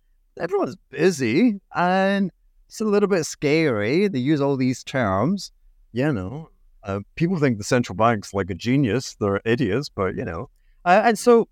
[0.40, 2.30] everyone's busy and
[2.68, 4.08] it's a little bit scary.
[4.08, 5.52] They use all these terms,
[5.92, 6.50] you know.
[6.84, 10.48] Uh, people think the central bank's like a genius; they're idiots, but you know.
[10.84, 11.48] Uh, and so,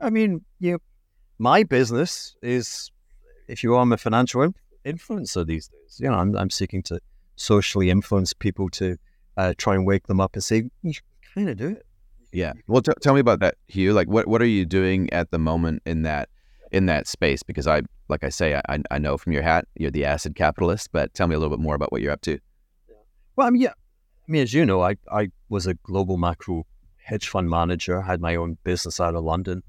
[0.00, 0.78] I mean, you know,
[1.38, 2.90] my business is,
[3.48, 5.98] if you are, I'm a financial in- influencer these days.
[5.98, 7.00] You know, I'm, I'm seeking to
[7.36, 8.96] socially influence people to
[9.36, 10.92] uh, try and wake them up and say, you
[11.34, 11.86] kind of do it.
[12.32, 12.52] Yeah.
[12.66, 13.92] Well, t- tell me about that, Hugh.
[13.92, 16.28] Like, what what are you doing at the moment in that
[16.72, 17.44] in that space?
[17.44, 20.90] Because I, like I say, I I know from your hat you're the acid capitalist,
[20.90, 22.40] but tell me a little bit more about what you're up to.
[23.36, 23.72] Well, I mean, yeah.
[24.28, 26.66] I mean, as you know, I, I was a global macro
[26.96, 29.62] hedge fund manager, had my own business out of London.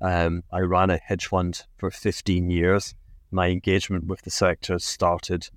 [0.00, 2.94] Um, I ran a hedge fund for 15 years.
[3.30, 5.48] My engagement with the sector started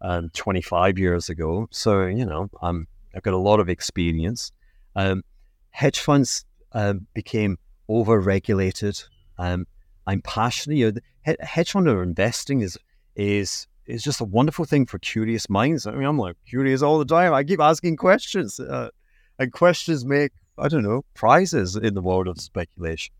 [0.00, 1.68] um, 25 years ago.
[1.70, 4.52] So, you know, um, I've got a lot of experience.
[4.96, 5.22] Um,
[5.70, 9.02] hedge funds um, became over-regulated.
[9.38, 9.66] Um,
[10.06, 10.76] I'm passionate.
[10.76, 12.78] You know, hedge fund investing is
[13.16, 15.86] is is just a wonderful thing for curious minds.
[15.86, 17.32] I mean, I'm like curious all the time.
[17.32, 18.90] I keep asking questions, uh,
[19.38, 23.14] and questions make I don't know prizes in the world of speculation.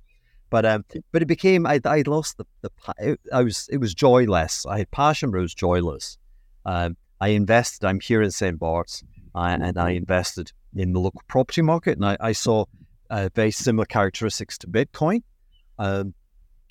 [0.50, 4.64] But um, but it became I I lost the the I was it was joyless.
[4.66, 6.18] I had passion, but it was joyless.
[6.64, 7.86] Um, I invested.
[7.86, 8.58] I'm here in St.
[8.58, 9.02] Bart's,
[9.34, 12.64] uh, and I invested in the local property market, and I, I saw
[13.10, 15.22] uh, very similar characteristics to Bitcoin.
[15.78, 16.14] Um,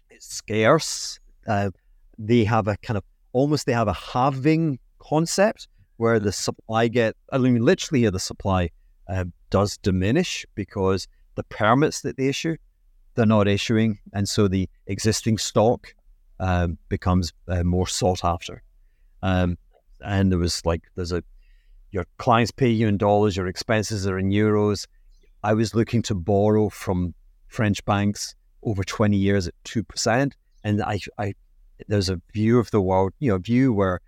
[0.09, 1.19] it's scarce.
[1.47, 1.71] Uh,
[2.17, 7.15] they have a kind of almost they have a halving concept where the supply get
[7.31, 8.69] I mean literally the supply
[9.07, 12.57] uh, does diminish because the permits that they issue,
[13.17, 15.93] they're not issuing, and so the existing stock
[16.39, 18.63] um, becomes uh, more sought after.
[19.21, 19.57] Um,
[19.99, 21.23] and there was like there's a
[21.91, 24.87] your clients pay you in dollars, your expenses are in euros.
[25.43, 27.13] I was looking to borrow from
[27.47, 30.33] French banks over 20 years at 2%.
[30.63, 31.33] And I, I
[31.87, 34.01] there's a view of the world, you know, view where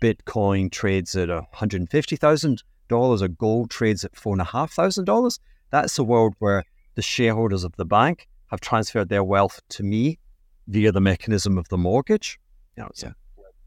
[0.00, 5.38] Bitcoin trades at $150,000 or gold trades at $4,500.
[5.70, 10.18] That's a world where the shareholders of the bank have transferred their wealth to me
[10.68, 12.38] via the mechanism of the mortgage.
[12.76, 13.12] You know, it's yeah.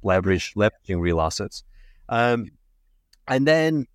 [0.02, 1.64] leverage, leveraging real assets.
[2.10, 2.48] Um,
[3.28, 3.86] and then,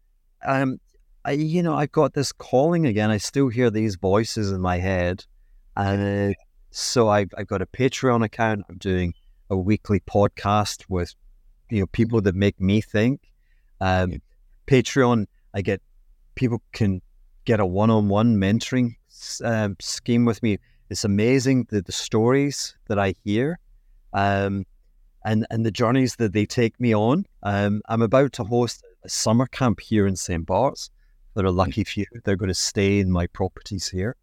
[0.46, 0.78] um,
[1.24, 3.10] I, you know, I've got this calling again.
[3.10, 5.24] I still hear these voices in my head.
[5.76, 6.34] And
[6.70, 8.64] so I've, I've got a Patreon account.
[8.68, 9.14] I'm doing
[9.50, 11.14] a weekly podcast with,
[11.70, 13.20] you know, people that make me think.
[13.80, 14.20] Um,
[14.66, 15.80] Patreon, I get
[16.34, 17.02] people can
[17.44, 18.96] get a one-on-one mentoring
[19.44, 20.58] um, scheme with me.
[20.92, 23.58] It's amazing the, the stories that I hear.
[24.12, 24.66] Um,
[25.24, 27.24] and and the journeys that they take me on.
[27.42, 30.44] Um, I'm about to host a summer camp here in St.
[30.44, 30.90] Bart's.
[31.34, 32.04] There are a lucky few.
[32.24, 34.16] They're going to stay in my properties here.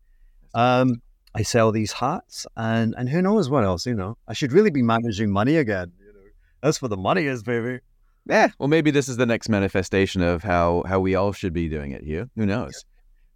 [0.54, 1.02] Um,
[1.34, 3.88] I sell these hats, and and who knows what else?
[3.88, 5.92] You know, I should really be managing money again.
[6.00, 6.20] You know,
[6.62, 7.80] that's where the money is, baby.
[8.28, 8.50] Yeah.
[8.60, 11.94] Well, maybe this is the next manifestation of how how we all should be doing
[11.94, 12.30] it here.
[12.36, 12.86] Who knows?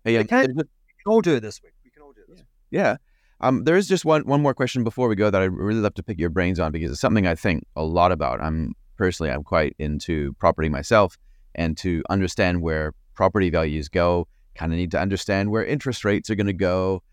[0.06, 0.12] Yeah.
[0.12, 0.66] Hey, we, can, we can
[1.08, 1.74] all do it this week.
[1.84, 2.82] We can all do it this yeah.
[2.82, 2.98] yeah.
[3.44, 5.96] Um, there is just one one more question before we go that I'd really love
[5.96, 8.40] to pick your brains on because it's something I think a lot about.
[8.42, 11.18] I'm personally I'm quite into property myself,
[11.54, 16.30] and to understand where property values go, kind of need to understand where interest rates
[16.30, 17.04] are going to go,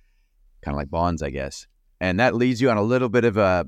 [0.63, 1.67] kind of like bonds, I guess.
[2.01, 3.67] And that leads you on a little bit of a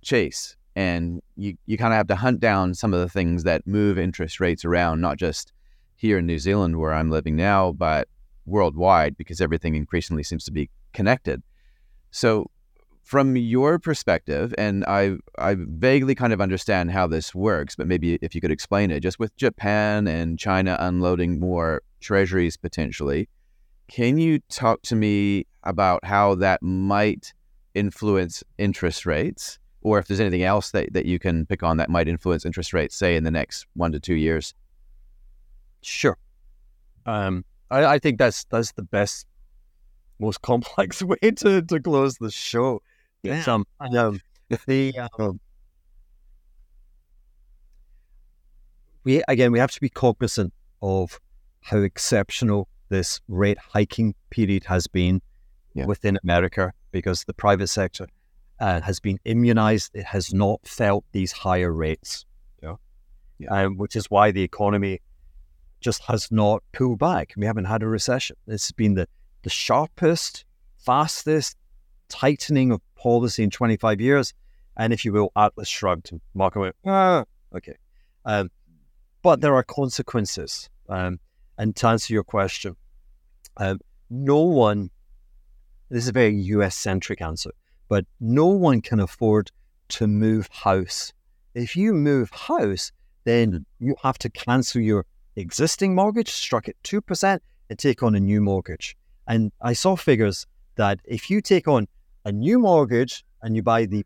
[0.00, 3.66] chase, and you you kind of have to hunt down some of the things that
[3.66, 5.52] move interest rates around, not just
[5.94, 8.08] here in New Zealand where I'm living now, but
[8.46, 11.42] worldwide because everything increasingly seems to be connected.
[12.10, 12.50] So,
[13.02, 18.18] from your perspective, and I I vaguely kind of understand how this works, but maybe
[18.20, 23.28] if you could explain it, just with Japan and China unloading more treasuries potentially,
[23.88, 27.32] can you talk to me about how that might
[27.74, 31.88] influence interest rates, or if there's anything else that, that you can pick on that
[31.88, 34.52] might influence interest rates, say in the next one to two years?
[35.80, 36.18] Sure.
[37.06, 39.26] Um, I, I think that's that's the best
[40.18, 42.82] most complex way to, to close the show.
[43.22, 43.42] Yeah.
[43.46, 44.20] Um, um,
[44.66, 45.40] the um,
[49.04, 50.52] we again we have to be cognizant
[50.82, 51.18] of
[51.60, 55.20] how exceptional this rate hiking period has been
[55.74, 55.86] yeah.
[55.86, 58.06] within America because the private sector
[58.60, 59.90] uh, has been immunized.
[59.94, 62.24] It has not felt these higher rates,
[62.62, 62.76] yeah.
[63.38, 63.64] yeah.
[63.64, 65.00] Um, which is why the economy
[65.80, 67.34] just has not pulled back.
[67.36, 68.36] We haven't had a recession.
[68.46, 69.08] It's been the
[69.42, 70.44] the sharpest,
[70.78, 71.56] fastest
[72.08, 74.34] tightening of policy in 25 years.
[74.76, 76.12] And if you will, Atlas shrugged.
[76.34, 77.24] Marco went, ah,
[77.54, 77.76] okay.
[78.24, 78.50] Um,
[79.22, 80.68] but there are consequences.
[80.88, 81.18] Um,
[81.58, 82.76] and to answer your question,
[83.56, 84.90] um, no one,
[85.90, 87.50] this is a very US centric answer,
[87.88, 89.50] but no one can afford
[89.88, 91.12] to move house.
[91.54, 92.92] If you move house,
[93.24, 95.04] then you have to cancel your
[95.36, 98.96] existing mortgage, struck at 2%, and take on a new mortgage.
[99.28, 101.86] And I saw figures that if you take on
[102.24, 104.04] a new mortgage and you buy the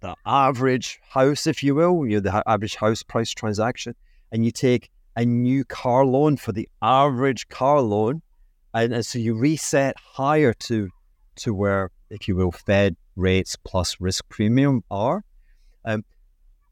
[0.00, 3.94] the average house, if you will, you know, the average house price transaction,
[4.30, 8.20] and you take a new car loan for the average car loan,
[8.74, 10.90] and, and so you reset higher to
[11.36, 15.24] to where, if you will, Fed rates plus risk premium are.
[15.84, 16.04] Um,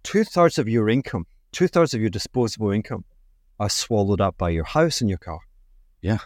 [0.02, 3.04] two thirds of your income, two thirds of your disposable income,
[3.59, 5.40] are swallowed up by your house and your car.
[6.02, 6.18] Yeah.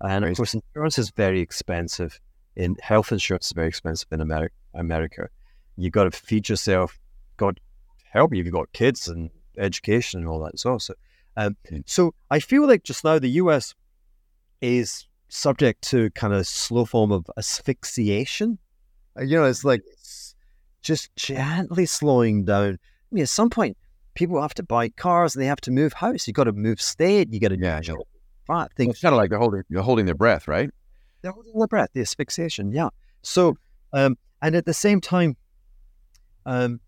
[0.00, 2.18] And of course, insurance is very expensive.
[2.56, 4.54] In health insurance is very expensive in America.
[4.74, 5.28] America,
[5.76, 6.98] you got to feed yourself.
[7.36, 7.60] God
[8.04, 8.40] help you.
[8.40, 10.78] If you've got kids and education and all that well.
[10.78, 10.94] So,
[11.36, 13.74] um, so I feel like just now the US
[14.60, 18.58] is subject to kind of slow form of asphyxiation.
[19.18, 20.34] Uh, you know, it's like it's
[20.82, 22.74] just gently slowing down.
[22.74, 23.76] I mean, at some point,
[24.14, 26.26] people have to buy cars and they have to move house.
[26.26, 27.32] You got to move state.
[27.32, 27.80] You got to yeah,
[28.46, 28.70] fat.
[28.78, 30.70] Well, it's kind of like they're holding they're holding their breath, right?
[31.22, 32.72] They're holding their breath, the asphyxiation.
[32.72, 32.90] Yeah.
[33.22, 33.56] So,
[33.92, 35.36] um, and at the same time,
[36.44, 36.80] um,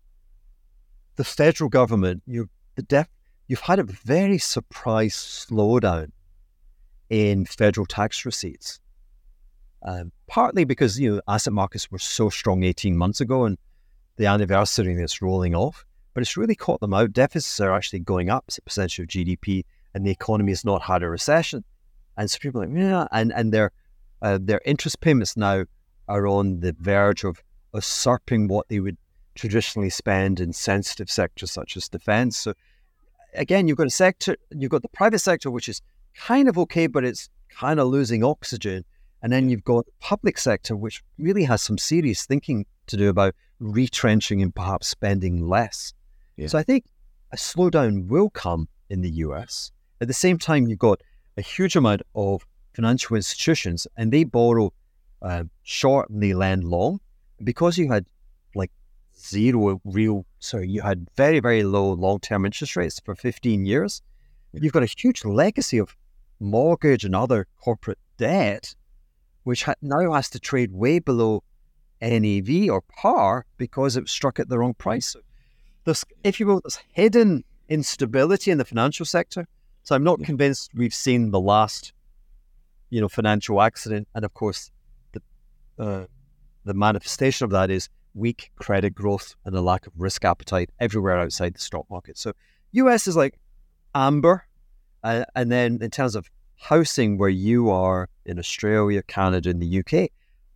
[1.15, 3.07] the federal government, you the def,
[3.47, 6.11] you've had a very surprise slowdown
[7.09, 8.79] in federal tax receipts.
[9.83, 13.57] Um, partly because you know asset markets were so strong 18 months ago, and
[14.17, 17.13] the anniversary that's rolling off, but it's really caught them out.
[17.13, 20.81] Deficits are actually going up as a percentage of GDP and the economy has not
[20.81, 21.63] had a recession.
[22.17, 23.71] And so people are like, yeah, and, and they're
[24.19, 25.63] Uh, their interest payments now
[26.07, 28.97] are on the verge of usurping what they would
[29.35, 32.35] traditionally spend in sensitive sectors such as defense.
[32.35, 32.53] So
[33.35, 35.81] again, you've got a sector, you've got the private sector, which is
[36.15, 37.29] kind of okay, but it's
[37.61, 38.83] kind of losing oxygen.
[39.21, 43.09] And then you've got the public sector, which really has some serious thinking to do
[43.09, 45.93] about retrenching and perhaps spending less.
[46.37, 46.47] Yeah.
[46.49, 46.85] So I think
[47.31, 49.71] a slowdown will come in the US.
[49.99, 51.01] At the same time, you've got
[51.37, 54.71] a huge amount of financial institutions and they borrow
[55.21, 56.99] uh, short and they lend long.
[57.43, 58.05] Because you had
[58.55, 58.71] like
[59.19, 64.01] zero real, sorry, you had very, very low long term interest rates for 15 years.
[64.53, 65.95] You've got a huge legacy of
[66.39, 68.75] mortgage and other corporate debt,
[69.43, 71.43] which ha- now has to trade way below
[72.01, 75.15] NAV or par because it was struck at the wrong price.
[75.83, 79.47] There's, if you will, there's hidden instability in the financial sector.
[79.87, 81.93] So I'm not convinced we've seen the last,
[82.89, 84.05] you know, financial accident.
[84.13, 84.69] And of course,
[85.13, 85.21] the
[85.79, 86.05] uh,
[86.65, 91.17] the manifestation of that is weak credit growth and a lack of risk appetite everywhere
[91.17, 92.17] outside the stock market.
[92.17, 92.33] So
[92.73, 93.39] US is like
[93.95, 94.45] amber,
[95.05, 99.79] uh, and then in terms of housing, where you are in Australia, Canada, and the
[99.79, 100.09] UK,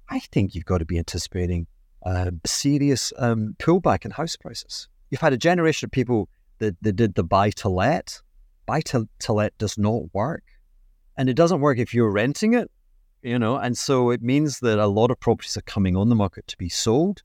[0.10, 1.68] I think you've got to be anticipating
[2.04, 4.90] a serious um, pullback in house prices.
[5.10, 8.22] You've had a generation of people that, that did the buy to let.
[8.72, 10.44] Buy to, to let does not work.
[11.18, 12.72] And it doesn't work if you're renting it,
[13.22, 16.16] you know, and so it means that a lot of properties are coming on the
[16.16, 17.22] market to be sold.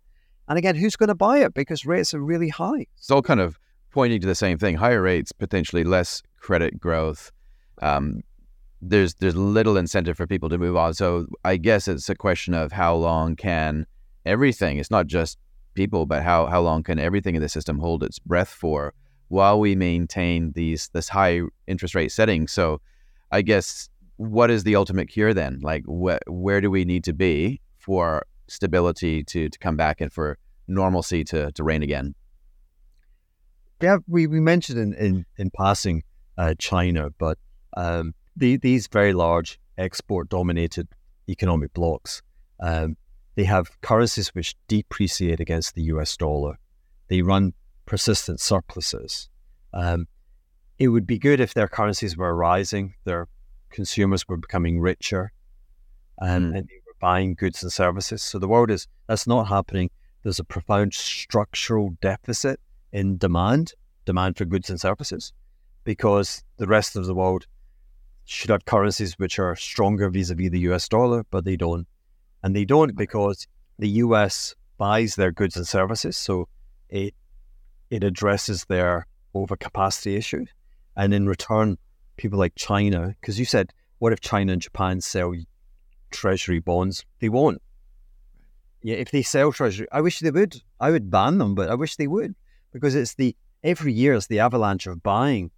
[0.49, 2.89] And again, who's going to buy it because rates are really high?
[2.99, 3.61] It's all kind of
[3.93, 7.31] pointing to the same thing higher rates, potentially less credit growth.
[7.81, 8.23] Um,
[8.83, 10.95] there's there's little incentive for people to move on.
[10.95, 13.87] So I guess it's a question of how long can
[14.25, 14.79] everything.
[14.79, 15.39] It's not just
[15.75, 18.95] people, but how how long can everything in the system hold its breath for
[19.29, 22.49] while we maintain these this high interest rate setting.
[22.49, 22.81] So
[23.31, 25.61] I guess what is the ultimate cure then?
[25.63, 30.13] Like wh- where do we need to be for stability to to come back and
[30.13, 32.15] for normalcy to to reign again?
[33.83, 36.03] Yeah, we, we mentioned in in, in passing
[36.39, 37.39] uh, China, but
[37.77, 40.89] um, the, these very large export dominated
[41.29, 42.23] economic blocks,
[42.61, 42.97] um,
[43.35, 46.59] they have currencies which depreciate against the US dollar.
[47.09, 47.53] They run
[47.87, 49.29] persistent surpluses.
[49.73, 50.07] Um,
[50.79, 53.29] it would be good if their currencies were rising, their
[53.71, 55.33] consumers were becoming richer,
[56.21, 56.29] mm.
[56.29, 58.23] and they were buying goods and services.
[58.23, 59.91] So the world is that's not happening.
[60.23, 62.61] There's a profound structural deficit
[62.93, 63.73] in demand,
[64.05, 65.33] demand for goods and services,
[65.85, 67.47] because the rest of the world
[68.25, 71.87] should have currencies which are stronger vis-a-vis the US dollar, but they don't.
[72.43, 73.47] And they don't because
[73.79, 76.49] the US buys their goods and services, so
[76.89, 77.15] it
[77.91, 80.45] it addresses their overcapacity issue.
[80.97, 81.79] And in return,
[82.17, 85.35] people like China, because you said, what if China and Japan sell
[86.11, 87.05] treasury bonds?
[87.21, 87.61] They won't.
[88.83, 90.63] Yeah, if they sell treasury, I wish they would.
[90.81, 92.35] I would ban them, but I wish they would
[92.73, 95.51] because it's the every year it's the avalanche of buying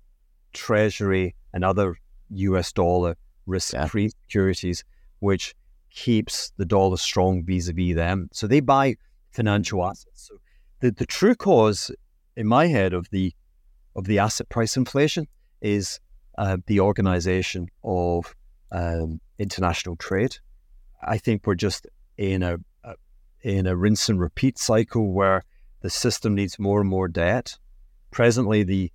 [0.52, 1.96] treasury and other
[2.30, 4.08] US dollar risk free yeah.
[4.24, 4.84] securities,
[5.18, 5.54] which
[5.90, 8.28] keeps the dollar strong vis a vis them.
[8.32, 8.96] So they buy
[9.30, 10.28] financial assets.
[10.28, 10.36] So
[10.80, 11.90] the, the true cause
[12.38, 13.34] in my head of the
[13.96, 15.26] of the asset price inflation
[15.60, 15.98] is
[16.38, 18.32] uh, the organization of
[18.70, 20.36] um, international trade.
[21.02, 22.94] I think we're just in a, a
[23.42, 25.44] in a rinse and repeat cycle where
[25.82, 27.58] the system needs more and more debt.
[28.12, 28.92] Presently, the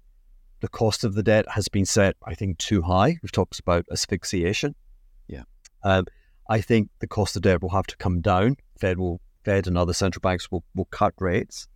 [0.62, 3.18] the cost of the debt has been set, I think, too high.
[3.22, 4.74] We've talked about asphyxiation.
[5.28, 5.44] Yeah.
[5.84, 6.06] Um,
[6.50, 8.56] I think the cost of debt will have to come down.
[8.80, 11.68] Fed will, Fed and other central banks will, will cut rates.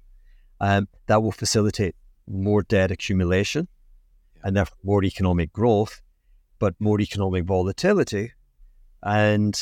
[0.59, 1.95] Um, that will facilitate
[2.27, 3.67] more debt accumulation
[4.43, 6.01] and therefore more economic growth,
[6.59, 8.33] but more economic volatility,
[9.03, 9.59] and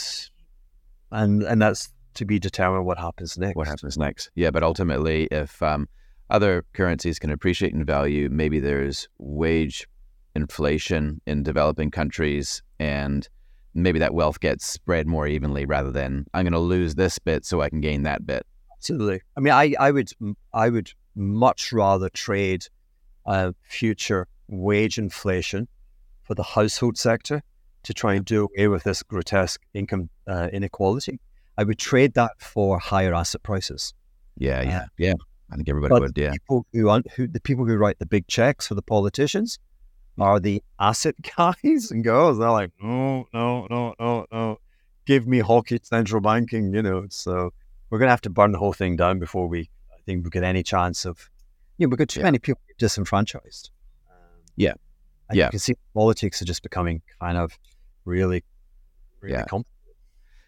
[1.11, 3.55] and and that's to be determined what happens next.
[3.55, 4.31] What happens next?
[4.35, 5.87] Yeah, but ultimately, if um,
[6.29, 8.29] other currencies can appreciate in value.
[8.29, 9.87] Maybe there's wage
[10.35, 13.27] inflation in developing countries, and
[13.73, 17.45] maybe that wealth gets spread more evenly rather than I'm going to lose this bit
[17.45, 18.45] so I can gain that bit.
[18.85, 19.21] Absolutely.
[19.35, 20.11] I mean, I, I would
[20.53, 22.67] I would much rather trade
[23.25, 25.67] uh, future wage inflation
[26.21, 27.41] for the household sector
[27.81, 31.19] to try and do away with this grotesque income uh, inequality.
[31.57, 33.93] I would trade that for higher asset prices.
[34.37, 35.13] Yeah, yeah, uh, yeah.
[35.51, 36.15] I think everybody would.
[36.15, 36.33] Yeah.
[36.33, 39.57] People who, who the people who write the big checks for the politicians
[40.19, 42.37] are the asset guys and girls.
[42.37, 44.59] They're like, no, no, no, no, no.
[45.05, 46.71] Give me hockey central banking.
[46.71, 47.05] You know.
[47.09, 47.51] So
[47.95, 50.43] we're gonna have to burn the whole thing down before we, I think, we get
[50.43, 51.29] any chance of.
[51.77, 52.25] You know, because too yeah.
[52.25, 53.69] many people disenfranchised.
[54.09, 54.17] Um,
[54.57, 54.73] yeah.
[55.29, 55.45] And yeah.
[55.45, 57.57] You can see politics are just becoming kind of
[58.03, 58.43] really,
[59.21, 59.45] really yeah.
[59.45, 59.95] complicated.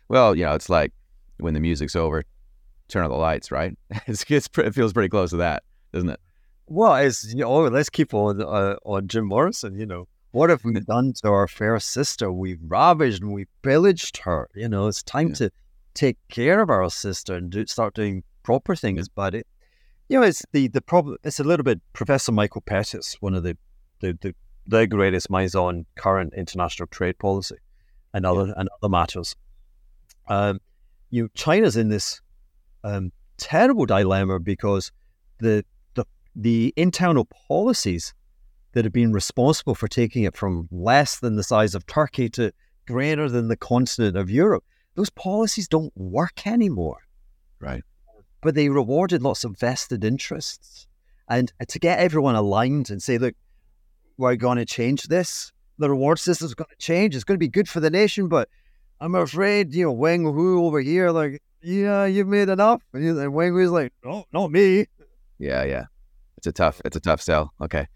[0.09, 0.91] Well, you know, it's like
[1.37, 2.25] when the music's over,
[2.89, 3.77] turn on the lights, right?
[4.07, 6.19] It's, it's it feels pretty close to that, doesn't it?
[6.65, 9.79] Well, it's you know, oh, let's keep on uh, on Jim Morrison.
[9.79, 12.29] You know, what have we done to our fair sister?
[12.29, 14.49] We've ravaged and we've pillaged her.
[14.53, 15.35] You know, it's time Yeah.
[15.35, 15.51] to
[15.97, 19.09] take care of our sister and do, start doing proper things.
[19.09, 19.47] But it,
[20.07, 21.17] you know, it's the the problem.
[21.23, 23.57] It's a little bit Professor Michael Pettis, one of the
[23.99, 24.35] the, the,
[24.67, 27.57] the greatest minds on current international trade policy
[28.13, 29.35] and other and other matters.
[30.27, 30.59] Um,
[31.09, 32.21] you know, China's in this
[32.83, 34.91] um, terrible dilemma because
[35.39, 38.13] the the the internal policies
[38.73, 42.51] that have been responsible for taking it from less than the size of Turkey to
[42.85, 44.63] greater than the continent of Europe,
[44.97, 46.97] those policies don't work anymore.
[47.61, 47.83] Right.
[48.41, 50.87] But they rewarded lots of vested interests.
[51.29, 53.35] And to get everyone aligned and say, look,
[54.17, 57.15] we're going to change this, the reward system's going to change.
[57.15, 58.49] It's going to be good for the nation, but
[58.99, 62.81] I'm afraid, you know, Wang Hu over here, like, yeah, you've made enough.
[62.93, 64.87] And you- and Wang Hu's like, no, not me.
[65.37, 65.85] Yeah, yeah.
[66.37, 67.53] It's a tough, it's a tough sell.
[67.61, 67.87] Okay.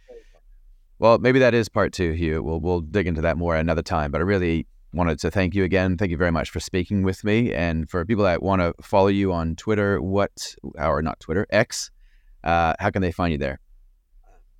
[0.99, 2.43] Well, maybe that is part two, Hugh.
[2.43, 4.11] We'll we'll dig into that more another time.
[4.11, 5.97] But I really wanted to thank you again.
[5.97, 7.53] Thank you very much for speaking with me.
[7.53, 11.91] And for people that want to follow you on Twitter, what or not Twitter, X,
[12.43, 13.59] uh, how can they find you there?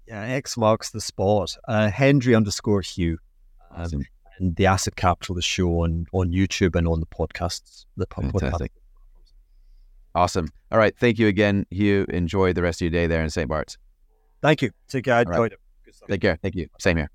[0.08, 1.56] Yeah, X marks the spot.
[1.68, 3.18] Uh, Hendry underscore Hugh.
[3.74, 4.04] Um,
[4.40, 7.86] and the Acid Capitalist Show on, on YouTube and on the podcasts.
[7.96, 8.68] The po- podcast.
[10.14, 10.50] Awesome.
[10.72, 10.98] All right.
[10.98, 12.06] Thank you again, Hugh.
[12.10, 13.48] Enjoy the rest of your day there in St.
[13.48, 13.78] Bart's.
[14.42, 14.72] Thank you.
[14.88, 15.16] Take care.
[15.16, 15.52] I right.
[15.54, 15.60] it.
[16.10, 16.38] Take care.
[16.42, 16.68] Thank you.
[16.80, 17.10] Same here.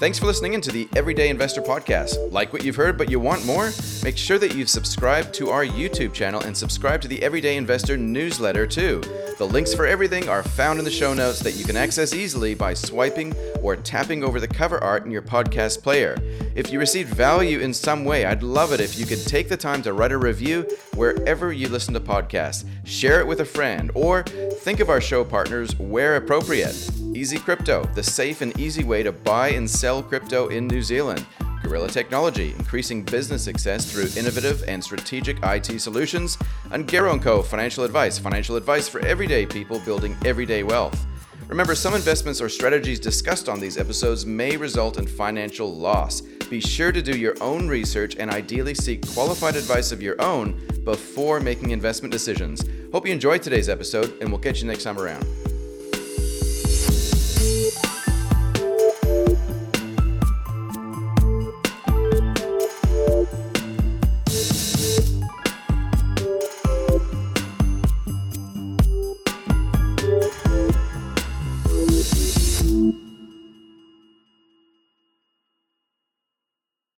[0.00, 2.32] Thanks for listening into the Everyday Investor Podcast.
[2.32, 3.70] Like what you've heard, but you want more?
[4.02, 7.98] Make sure that you've subscribed to our YouTube channel and subscribe to the Everyday Investor
[7.98, 9.02] newsletter too.
[9.36, 12.54] The links for everything are found in the show notes that you can access easily
[12.54, 16.16] by swiping or tapping over the cover art in your podcast player.
[16.54, 19.56] If you received value in some way, I'd love it if you could take the
[19.58, 20.62] time to write a review
[20.94, 22.64] wherever you listen to podcasts.
[22.86, 26.90] Share it with a friend or think of our show partners where appropriate.
[27.14, 31.26] Easy Crypto, the safe and easy way to buy and sell crypto in New Zealand.
[31.62, 36.36] Gorilla Technology, increasing business success through innovative and strategic IT solutions.
[36.70, 37.42] Ungaro Co.
[37.42, 41.04] Financial Advice, financial advice for everyday people building everyday wealth.
[41.48, 46.20] Remember, some investments or strategies discussed on these episodes may result in financial loss.
[46.20, 50.60] Be sure to do your own research and ideally seek qualified advice of your own
[50.84, 52.64] before making investment decisions.
[52.92, 55.26] Hope you enjoyed today's episode, and we'll catch you next time around.